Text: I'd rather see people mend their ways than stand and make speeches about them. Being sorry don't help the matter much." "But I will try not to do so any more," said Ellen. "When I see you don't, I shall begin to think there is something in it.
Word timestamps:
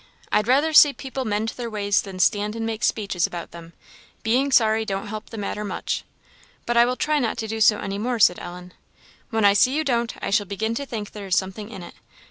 I'd 0.31 0.47
rather 0.47 0.73
see 0.73 0.93
people 0.93 1.25
mend 1.25 1.49
their 1.49 1.69
ways 1.69 2.01
than 2.01 2.17
stand 2.17 2.55
and 2.55 2.65
make 2.65 2.83
speeches 2.83 3.27
about 3.27 3.51
them. 3.51 3.73
Being 4.23 4.51
sorry 4.51 4.83
don't 4.83 5.09
help 5.09 5.29
the 5.29 5.37
matter 5.37 5.63
much." 5.63 6.03
"But 6.65 6.75
I 6.75 6.85
will 6.85 6.95
try 6.95 7.19
not 7.19 7.37
to 7.37 7.47
do 7.47 7.61
so 7.61 7.77
any 7.77 7.99
more," 7.99 8.17
said 8.17 8.39
Ellen. 8.39 8.73
"When 9.29 9.45
I 9.45 9.53
see 9.53 9.75
you 9.75 9.83
don't, 9.83 10.15
I 10.19 10.31
shall 10.31 10.47
begin 10.47 10.73
to 10.73 10.87
think 10.87 11.11
there 11.11 11.27
is 11.27 11.35
something 11.35 11.69
in 11.69 11.83
it. 11.83 11.93